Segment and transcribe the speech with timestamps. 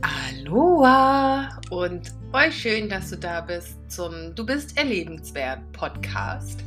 [0.00, 6.62] Aloha und voll schön, dass du da bist zum Du bist erlebenswert Podcast.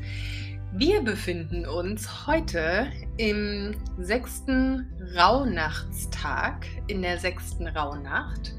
[0.74, 2.88] Wir befinden uns heute
[3.18, 8.54] im sechsten Rauhnachtstag, in der sechsten Rauhnacht.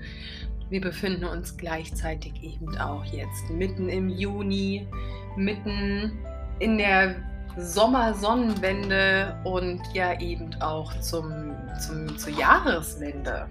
[0.71, 4.87] Wir befinden uns gleichzeitig eben auch jetzt mitten im Juni,
[5.37, 6.19] mitten
[6.61, 7.17] in der
[7.57, 13.49] Sommersonnenwende und ja eben auch zum, zum, zur Jahreswende.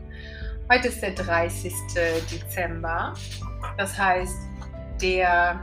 [0.71, 1.73] Heute ist der 30.
[2.31, 3.13] Dezember.
[3.77, 4.38] Das heißt,
[5.02, 5.59] der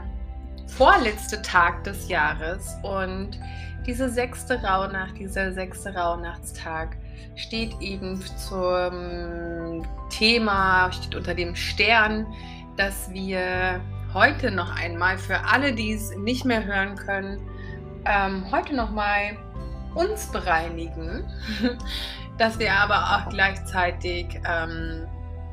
[0.67, 2.75] vorletzte Tag des Jahres.
[2.83, 3.39] Und
[3.85, 6.97] diese sechste Rauhnacht, dieser sechste Rauhnachtstag
[7.35, 12.25] steht eben zum Thema, steht unter dem Stern,
[12.77, 13.79] dass wir
[14.13, 17.39] heute noch einmal für alle, die es nicht mehr hören können,
[18.05, 19.37] ähm, heute noch mal
[19.95, 21.25] uns bereinigen
[22.37, 25.07] dass wir aber auch gleichzeitig ähm,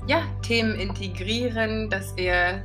[0.06, 2.64] ja, Themen integrieren, dass wir,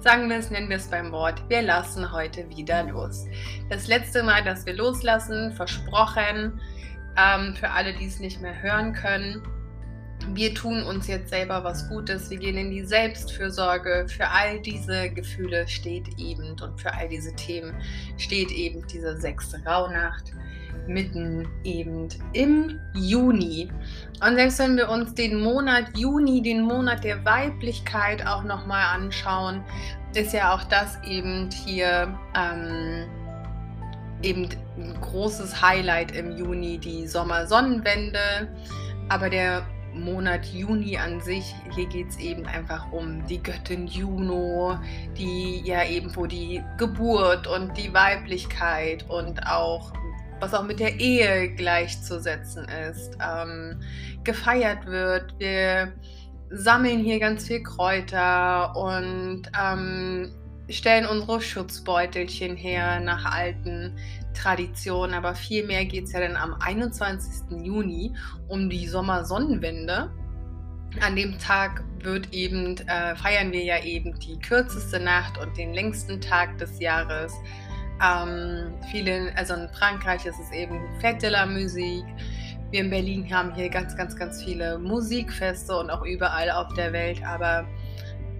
[0.00, 3.26] sagen wir es, nennen wir es beim Wort, wir lassen heute wieder los.
[3.68, 6.60] Das letzte Mal, dass wir loslassen, versprochen,
[7.16, 9.42] ähm, für alle, die es nicht mehr hören können.
[10.32, 14.06] Wir tun uns jetzt selber was Gutes, wir gehen in die Selbstfürsorge.
[14.08, 17.74] Für all diese Gefühle steht eben und für all diese Themen
[18.16, 20.32] steht eben diese sechste Rauhnacht
[20.86, 23.70] mitten eben im Juni.
[24.24, 29.64] Und selbst wenn wir uns den Monat Juni, den Monat der Weiblichkeit auch nochmal anschauen,
[30.14, 33.06] ist ja auch das eben hier ähm,
[34.22, 38.48] eben ein großes Highlight im Juni, die Sommersonnenwende.
[39.08, 44.78] Aber der Monat Juni an sich, hier geht es eben einfach um die Göttin Juno,
[45.16, 49.92] die ja eben wo die Geburt und die Weiblichkeit und auch
[50.40, 53.80] was auch mit der Ehe gleichzusetzen ist, ähm,
[54.24, 55.34] gefeiert wird.
[55.38, 55.92] Wir
[56.50, 60.32] sammeln hier ganz viel Kräuter und ähm,
[60.70, 63.96] stellen unsere Schutzbeutelchen her nach alten
[64.34, 65.14] Traditionen.
[65.14, 67.64] Aber vielmehr geht es ja dann am 21.
[67.64, 68.14] Juni
[68.48, 70.10] um die Sommersonnenwende.
[71.00, 75.72] An dem Tag wird eben, äh, feiern wir ja eben die kürzeste Nacht und den
[75.72, 77.32] längsten Tag des Jahres.
[78.02, 82.06] Ähm, viele, also in Frankreich ist es eben Fête de la Musique.
[82.70, 86.92] Wir in Berlin haben hier ganz, ganz, ganz viele Musikfeste und auch überall auf der
[86.92, 87.22] Welt.
[87.24, 87.66] Aber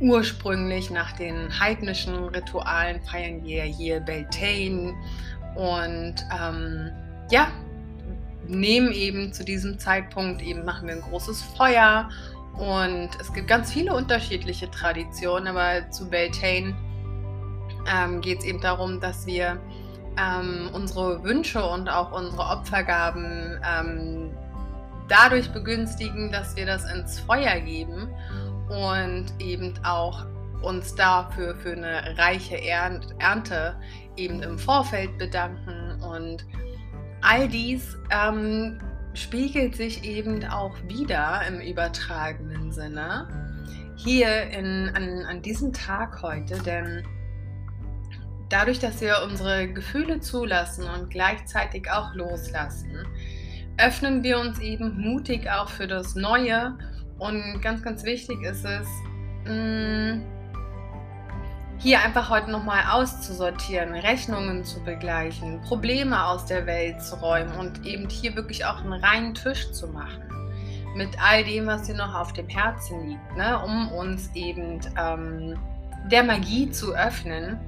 [0.00, 4.94] ursprünglich nach den heidnischen Ritualen feiern wir hier Beltane
[5.54, 6.90] und ähm,
[7.30, 7.48] ja,
[8.46, 12.08] nehmen eben zu diesem Zeitpunkt eben machen wir ein großes Feuer
[12.54, 16.74] und es gibt ganz viele unterschiedliche Traditionen, aber zu Beltane
[17.94, 19.60] ähm, geht es eben darum, dass wir
[20.18, 24.30] ähm, unsere Wünsche und auch unsere Opfergaben ähm,
[25.08, 28.08] dadurch begünstigen, dass wir das ins Feuer geben
[28.70, 30.24] und eben auch
[30.62, 33.76] uns dafür für eine reiche Ernte
[34.16, 36.46] eben im Vorfeld bedanken und
[37.22, 38.78] all dies ähm,
[39.14, 43.28] spiegelt sich eben auch wieder im übertragenen Sinne
[43.96, 47.04] hier in, an, an diesem Tag heute, denn
[48.48, 53.06] dadurch, dass wir unsere Gefühle zulassen und gleichzeitig auch loslassen,
[53.78, 56.76] öffnen wir uns eben mutig auch für das Neue.
[57.20, 58.88] Und ganz, ganz wichtig ist es,
[59.44, 60.22] mm,
[61.78, 67.86] hier einfach heute nochmal auszusortieren, Rechnungen zu begleichen, Probleme aus der Welt zu räumen und
[67.86, 70.22] eben hier wirklich auch einen reinen Tisch zu machen.
[70.96, 73.62] Mit all dem, was hier noch auf dem Herzen liegt, ne?
[73.64, 75.58] um uns eben ähm,
[76.10, 77.58] der Magie zu öffnen,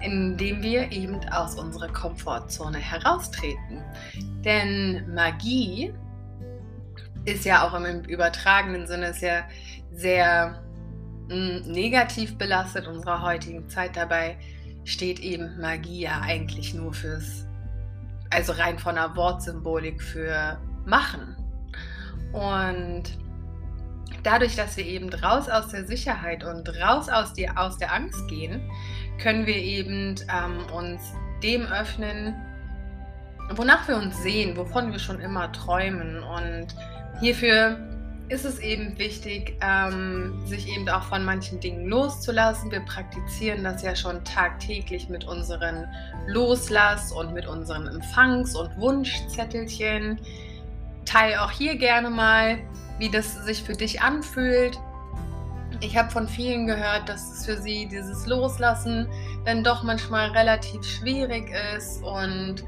[0.00, 3.82] indem wir eben aus unserer Komfortzone heraustreten.
[4.44, 5.94] Denn Magie
[7.24, 9.44] ist ja auch im übertragenen Sinne sehr,
[9.92, 10.62] sehr
[11.28, 13.96] mh, hm, negativ belastet unserer heutigen Zeit.
[13.96, 14.36] Dabei
[14.84, 17.46] steht eben Magie ja eigentlich nur fürs,
[18.30, 21.36] also rein von der Wortsymbolik für machen.
[22.32, 23.04] Und
[24.22, 28.26] dadurch, dass wir eben raus aus der Sicherheit und raus aus, die, aus der Angst
[28.28, 28.60] gehen,
[29.22, 31.12] können wir eben ähm, uns
[31.42, 32.34] dem öffnen,
[33.54, 36.22] wonach wir uns sehen, wovon wir schon immer träumen.
[36.22, 36.74] Und
[37.20, 37.78] hierfür
[38.28, 42.70] ist es eben wichtig, ähm, sich eben auch von manchen Dingen loszulassen.
[42.70, 45.86] Wir praktizieren das ja schon tagtäglich mit unseren
[46.26, 50.18] Loslass- und mit unseren Empfangs- und Wunschzettelchen.
[51.04, 52.58] Teil auch hier gerne mal,
[52.98, 54.78] wie das sich für dich anfühlt,
[55.80, 59.08] ich habe von vielen gehört, dass es für sie dieses Loslassen
[59.44, 62.02] dann doch manchmal relativ schwierig ist.
[62.02, 62.64] Und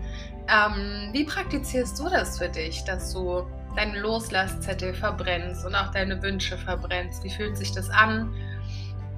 [0.49, 3.47] ähm, wie praktizierst du das für dich, dass du
[3.77, 7.23] deinen Loslasszettel verbrennst und auch deine Wünsche verbrennst.
[7.25, 8.35] Wie fühlt sich das an?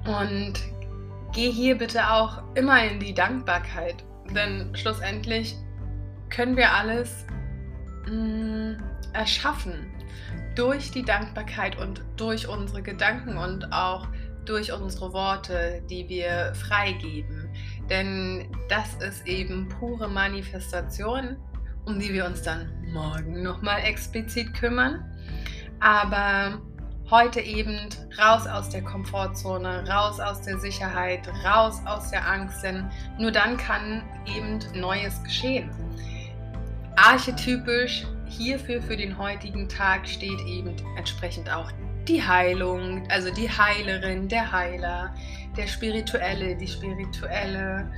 [0.05, 0.53] Und
[1.33, 4.03] geh hier bitte auch immer in die Dankbarkeit,
[4.33, 5.55] denn schlussendlich
[6.29, 7.25] können wir alles
[8.05, 8.83] mh, mm,
[9.13, 9.91] erschaffen
[10.55, 14.07] durch die Dankbarkeit und durch unsere Gedanken und auch
[14.45, 17.49] durch unsere Worte, die wir freigeben.
[17.89, 21.37] Denn das ist eben pure Manifestation,
[21.89, 25.03] um die wir uns dann morgen nochmal explizit kümmern.
[25.79, 26.61] Aber
[27.09, 27.79] heute eben
[28.19, 33.57] raus aus der Komfortzone, raus aus der Sicherheit, raus aus der Angst, denn nur dann
[33.57, 35.69] kann eben Neues geschehen.
[36.95, 41.71] Archetypisch hierfür für den heutigen Tag steht eben entsprechend auch
[42.07, 45.13] die Heilung, also die Heilerin, der Heiler,
[45.57, 47.91] der Spirituelle, die Spirituelle.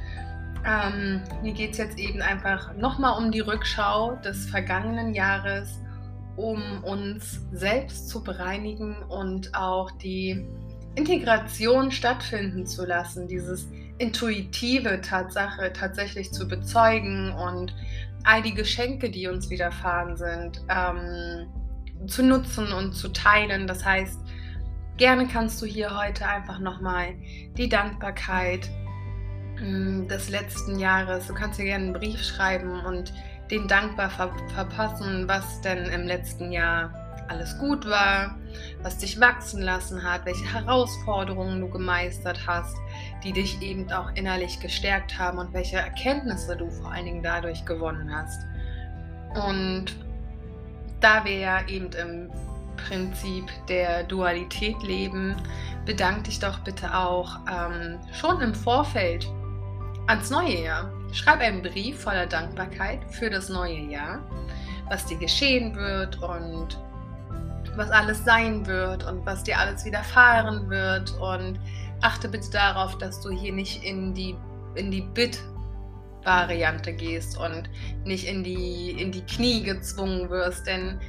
[0.66, 5.80] Ähm, mir geht es jetzt eben einfach nochmal um die Rückschau des vergangenen Jahres,
[6.36, 10.46] um uns selbst zu bereinigen und auch die
[10.96, 13.68] Integration stattfinden zu lassen, dieses
[13.98, 17.74] intuitive Tatsache tatsächlich zu bezeugen und
[18.24, 21.48] all die Geschenke, die uns widerfahren sind, ähm,
[22.08, 23.68] zu nutzen und zu teilen.
[23.68, 24.20] Das heißt,
[24.98, 27.14] gerne kannst du hier heute einfach nochmal
[27.58, 28.70] die Dankbarkeit
[29.62, 33.14] des letzten Jahres, du kannst dir gerne einen Brief schreiben und
[33.52, 36.94] den dankbar ver verpassen, was denn im letzten Jahr
[37.28, 38.36] alles gut war,
[38.82, 42.76] was dich wachsen lassen hat, welche Herausforderungen du gemeistert hast,
[43.24, 47.64] die dich eben auch innerlich gestärkt haben und welche Erkenntnisse du vor allen Dingen dadurch
[47.66, 48.42] gewonnen hast.
[49.48, 49.96] Und
[51.00, 52.30] da wir ja eben im
[52.76, 55.36] Prinzip der Dualität leben,
[55.86, 59.30] bedank dich doch bitte auch ähm, schon im Vorfeld
[60.08, 60.92] ans neue Jahr.
[61.14, 64.20] Schreib einen Brief voller Dankbarkeit für das neue Jahr,
[64.90, 66.78] was dir geschehen wird und
[67.76, 71.12] was alles sein wird und was dir alles widerfahren wird.
[71.20, 71.60] Und
[72.02, 74.36] achte bitte darauf, dass du hier nicht in die,
[74.76, 77.70] in die Bit-Variante gehst und
[78.06, 81.00] nicht in die, in die Knie gezwungen wirst, denn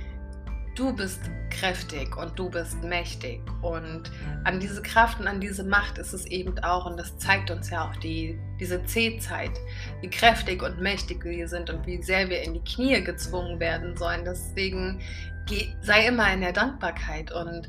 [0.75, 1.21] du bist
[1.51, 3.41] kräftig und du bist mächtig.
[3.61, 4.11] Und
[4.45, 7.71] an diese Kraft und an diese Macht ist es eben auch, und das zeigt uns
[7.71, 9.53] ja auch die, diese C-Zeit,
[10.01, 13.97] wie kräftig und mächtig wir sind und wie sehr wir in die Knie gezwungen werden
[13.97, 14.25] sollen.
[14.25, 15.01] Deswegen
[15.47, 17.69] geh, sei immer in der Dankbarkeit und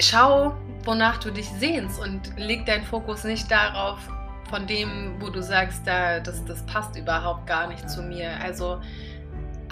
[0.00, 3.98] schau, wonach du dich sehnst und leg deinen Fokus nicht darauf,
[4.50, 8.38] von dem, wo du sagst, da, das, das passt überhaupt gar nicht zu mir.
[8.40, 8.80] Also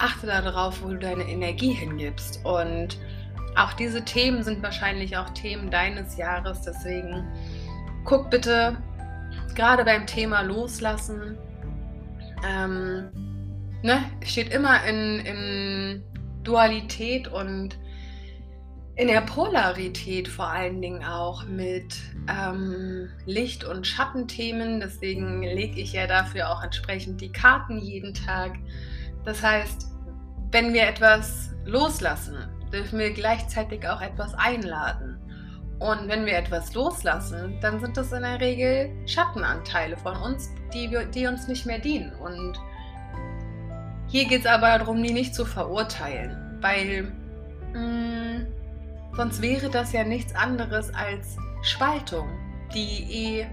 [0.03, 2.43] achte darauf, wo du deine Energie hingibst.
[2.43, 2.97] Und
[3.55, 6.61] auch diese Themen sind wahrscheinlich auch Themen deines Jahres.
[6.61, 7.25] Deswegen
[8.03, 8.77] guck bitte
[9.55, 11.37] gerade beim Thema Loslassen.
[12.45, 13.09] Ähm,
[13.81, 16.03] ne, steht immer in, in
[16.43, 17.77] Dualität und
[18.95, 21.95] in der Polarität vor allen Dingen auch mit
[22.29, 24.79] ähm, Licht- und Schattenthemen.
[24.79, 28.53] Deswegen lege ich ja dafür auch entsprechend die Karten jeden Tag.
[29.25, 29.92] Das heißt,
[30.53, 32.37] wenn wir etwas loslassen,
[32.71, 35.17] dürfen wir gleichzeitig auch etwas einladen.
[35.79, 40.91] Und wenn wir etwas loslassen, dann sind das in der Regel Schattenanteile von uns, die,
[40.91, 42.13] wir, die uns nicht mehr dienen.
[42.13, 42.53] Und
[44.07, 47.11] hier geht es aber darum, die nicht zu verurteilen, weil
[47.73, 48.47] mh, mm,
[49.15, 52.29] sonst wäre das ja nichts anderes als Spaltung,
[52.75, 53.47] die eh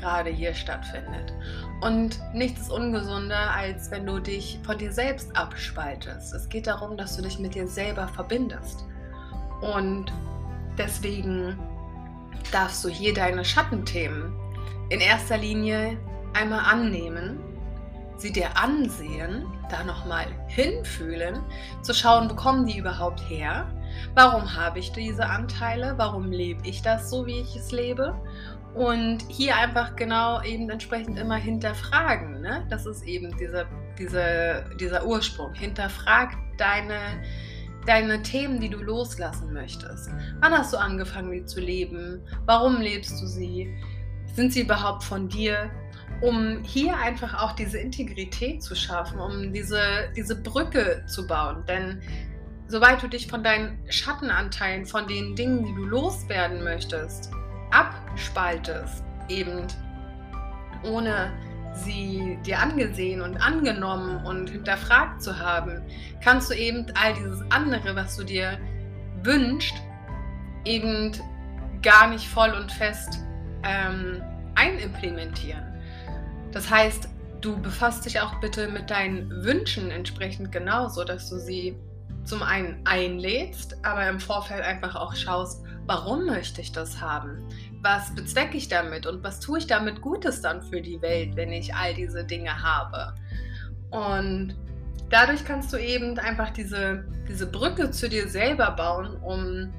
[0.00, 1.32] gerade hier stattfindet.
[1.80, 6.34] Und nichts ist ungesunder, als wenn du dich von dir selbst abspaltest.
[6.34, 8.84] Es geht darum, dass du dich mit dir selber verbindest.
[9.60, 10.12] Und
[10.76, 11.58] deswegen
[12.52, 14.32] darfst du hier deine Schattenthemen
[14.88, 15.98] in erster Linie
[16.34, 17.40] einmal annehmen,
[18.16, 21.40] sie dir ansehen, da nochmal hinfühlen,
[21.82, 23.66] zu schauen, wo kommen die überhaupt her?
[24.14, 25.94] Warum habe ich diese Anteile?
[25.96, 28.14] Warum lebe ich das so, wie ich es lebe?
[28.78, 32.40] Und hier einfach genau eben entsprechend immer hinterfragen.
[32.40, 32.64] Ne?
[32.70, 33.66] Das ist eben dieser,
[33.98, 35.52] diese, dieser Ursprung.
[35.52, 37.20] Hinterfrag deine,
[37.86, 40.10] deine Themen, die du loslassen möchtest.
[40.40, 42.22] Wann hast du angefangen, die zu leben?
[42.46, 43.76] Warum lebst du sie?
[44.34, 45.72] Sind sie überhaupt von dir?
[46.20, 49.80] Um hier einfach auch diese Integrität zu schaffen, um diese,
[50.14, 51.64] diese Brücke zu bauen.
[51.66, 52.00] Denn
[52.68, 57.32] sobald du dich von deinen Schattenanteilen, von den Dingen, die du loswerden möchtest,
[58.18, 59.66] abspaltest, eben
[60.82, 61.32] ohne
[61.72, 65.82] sie dir angesehen und angenommen und hinterfragt zu haben,
[66.22, 68.58] kannst du eben all dieses andere, was du dir
[69.22, 69.76] wünschst,
[70.64, 71.12] eben
[71.82, 73.20] gar nicht voll und fest
[73.62, 74.20] ähm,
[74.56, 75.62] einimplementieren.
[76.50, 77.08] Das heißt,
[77.40, 81.76] du befasst dich auch bitte mit deinen Wünschen entsprechend genauso, dass du sie
[82.24, 87.42] zum einen einlädst, aber im Vorfeld einfach auch schaust, warum möchte ich das haben?
[87.80, 91.52] Was bezwecke ich damit und was tue ich damit Gutes dann für die Welt, wenn
[91.52, 93.14] ich all diese Dinge habe?
[93.90, 94.56] Und
[95.10, 99.72] dadurch kannst du eben einfach diese, diese Brücke zu dir selber bauen, um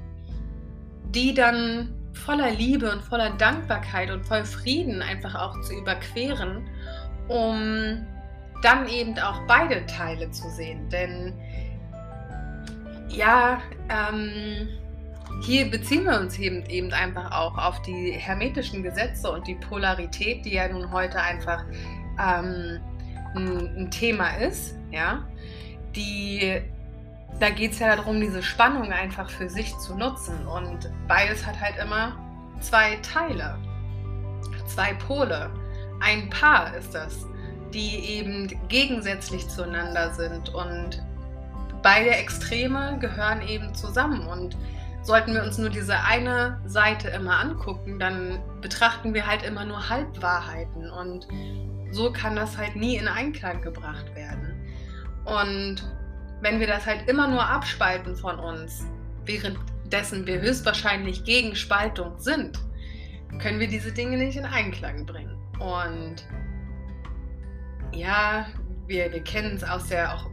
[1.14, 6.68] die dann voller Liebe und voller Dankbarkeit und voll Frieden einfach auch zu überqueren,
[7.28, 8.06] um
[8.62, 10.88] dann eben auch beide Teile zu sehen.
[10.88, 11.34] Denn
[13.08, 14.68] ja, ähm,
[15.40, 20.44] hier beziehen wir uns eben, eben einfach auch auf die hermetischen Gesetze und die Polarität,
[20.44, 21.64] die ja nun heute einfach
[22.18, 22.80] ähm,
[23.34, 25.24] ein, ein, Thema ist, ja,
[25.96, 26.62] die
[27.40, 30.46] da geht es ja darum, diese Spannung einfach für sich zu nutzen.
[30.46, 32.16] Und beides hat halt immer
[32.60, 33.56] zwei Teile,
[34.66, 35.50] zwei Pole.
[36.00, 37.26] Ein Paar ist das,
[37.72, 40.50] die eben gegensätzlich zueinander sind.
[40.54, 41.02] Und
[41.82, 44.26] beide Extreme gehören eben zusammen.
[44.26, 44.56] Und
[45.02, 49.88] sollten wir uns nur diese eine Seite immer angucken, dann betrachten wir halt immer nur
[49.88, 50.90] Halbwahrheiten.
[50.90, 51.26] Und
[51.90, 54.54] so kann das halt nie in Einklang gebracht werden.
[55.24, 55.76] Und
[56.40, 58.86] wenn wir das halt immer nur abspalten von uns,
[59.24, 62.58] währenddessen wir höchstwahrscheinlich gegen Spaltung sind,
[63.38, 65.36] können wir diese Dinge nicht in Einklang bringen.
[65.58, 66.26] Und
[67.92, 68.46] ja,
[68.86, 70.26] wir, wir kennen es aus der auch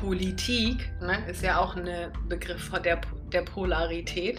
[0.00, 1.88] Politik, ne, ist ja auch ein
[2.28, 4.38] Begriff der, der Polarität.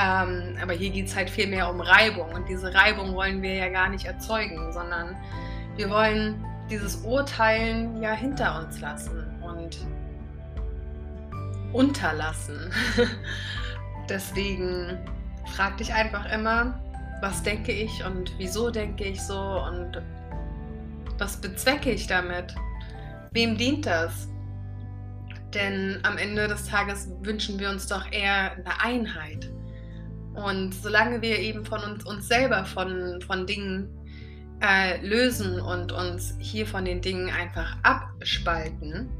[0.00, 2.30] Ähm, aber hier geht es halt viel mehr um Reibung.
[2.32, 5.16] Und diese Reibung wollen wir ja gar nicht erzeugen, sondern
[5.76, 9.26] wir wollen dieses Urteilen ja hinter uns lassen.
[9.42, 9.78] Und
[11.72, 12.70] unterlassen.
[14.08, 14.98] Deswegen
[15.54, 16.78] frag dich einfach immer,
[17.20, 20.02] was denke ich und wieso denke ich so und
[21.18, 22.54] was bezwecke ich damit?
[23.32, 24.28] Wem dient das?
[25.54, 29.50] Denn am Ende des Tages wünschen wir uns doch eher eine Einheit.
[30.34, 33.90] Und solange wir eben von uns, uns selber von, von Dingen
[34.62, 39.10] äh, lösen und uns hier von den Dingen einfach abspalten,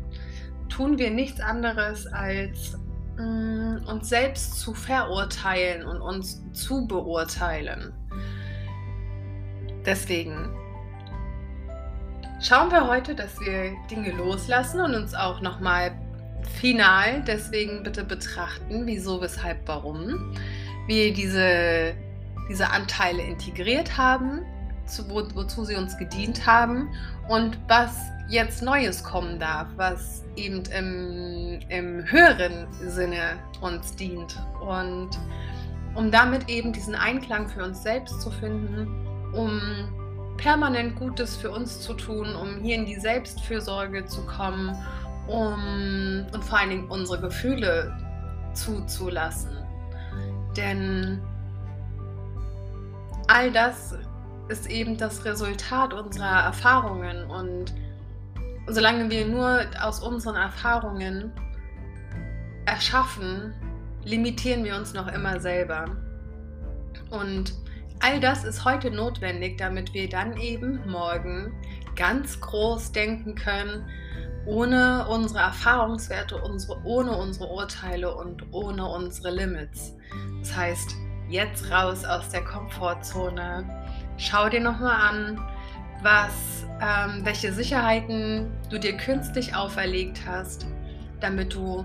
[0.68, 2.78] tun wir nichts anderes als
[3.18, 7.92] mh, mm, uns selbst zu verurteilen und uns zu beurteilen.
[9.84, 10.50] Deswegen
[12.40, 15.92] schauen wir heute, dass wir Dinge loslassen und uns auch nochmal
[16.46, 20.34] final deswegen bitte betrachten, wieso, weshalb, warum
[20.86, 21.94] wir diese,
[22.48, 24.42] diese Anteile integriert haben,
[24.86, 26.90] zu, wo, wozu sie uns gedient haben
[27.28, 27.96] und was
[28.28, 34.36] jetzt Neues kommen darf, was eben im, im höheren Sinne uns dient.
[34.60, 35.10] Und
[35.94, 38.88] um damit eben diesen Einklang für uns selbst zu finden,
[39.34, 39.60] um
[40.36, 44.74] permanent Gutes für uns zu tun, um hier in die Selbstfürsorge zu kommen,
[45.32, 47.96] um und vor allen Dingen unsere Gefühle
[48.54, 49.56] zuzulassen.
[50.56, 51.20] Denn
[53.26, 53.94] all das
[54.48, 57.72] ist eben das Resultat unserer Erfahrungen und
[58.66, 61.32] solange wir nur aus unseren Erfahrungen
[62.66, 63.54] erschaffen,
[64.04, 65.86] limitieren wir uns noch immer selber.
[67.10, 67.54] Und
[68.00, 71.52] all das ist heute notwendig, damit wir dann eben morgen
[71.96, 73.88] ganz groß denken können,
[74.46, 79.94] ohne unsere Erfahrungswerte, unsere, ohne unsere Urteile und ohne unsere Limits.
[80.40, 80.96] Das heißt,
[81.28, 83.64] jetzt raus aus der Komfortzone.
[84.16, 85.40] Schau dir nochmal an,
[86.02, 90.66] was, ähm, welche Sicherheiten du dir künstlich auferlegt hast,
[91.20, 91.84] damit du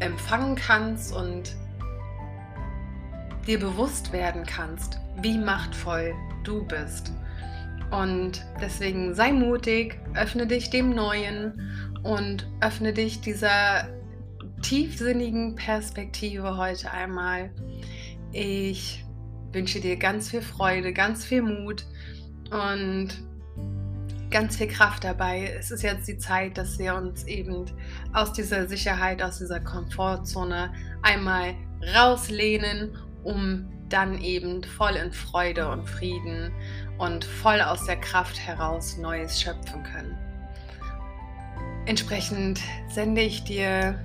[0.00, 1.54] empfangen kannst und
[3.46, 7.12] dir bewusst werden kannst, wie machtvoll du bist.
[7.90, 11.70] Und deswegen sei mutig, öffne dich dem Neuen
[12.02, 13.88] und öffne dich dieser
[14.62, 17.50] tiefsinnigen Perspektive heute einmal.
[18.32, 19.04] Ich
[19.52, 21.86] wünsche dir ganz viel Freude, ganz viel Mut
[22.50, 23.08] und
[24.30, 25.54] ganz viel Kraft dabei.
[25.58, 27.64] Es ist jetzt die Zeit, dass wir uns eben
[28.12, 31.54] aus dieser Sicherheit, aus dieser Komfortzone einmal
[31.94, 36.52] rauslehnen, um dann eben voll in Freude und Frieden
[36.98, 40.18] und voll aus der Kraft heraus Neues schöpfen können.
[41.86, 44.04] Entsprechend sende ich dir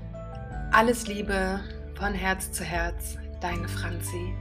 [0.71, 1.61] alles Liebe
[1.95, 4.33] von Herz zu Herz, deine Franzi.